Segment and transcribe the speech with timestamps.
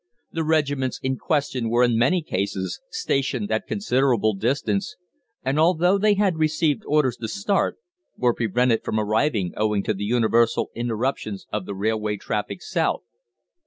[0.31, 4.95] The regiments in question were in many cases stationed at considerable distance,
[5.45, 7.77] and although they had received orders to start,
[8.17, 13.03] were prevented from arriving owing to the universal interruptions of the railway traffic south.